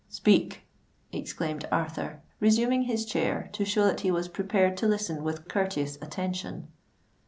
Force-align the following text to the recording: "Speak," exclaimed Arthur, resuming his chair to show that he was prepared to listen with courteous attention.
"Speak," 0.09 0.63
exclaimed 1.11 1.67
Arthur, 1.71 2.23
resuming 2.39 2.85
his 2.85 3.05
chair 3.05 3.51
to 3.53 3.63
show 3.63 3.85
that 3.85 3.99
he 3.99 4.09
was 4.09 4.27
prepared 4.29 4.75
to 4.77 4.87
listen 4.87 5.23
with 5.23 5.47
courteous 5.47 5.97
attention. 5.97 6.69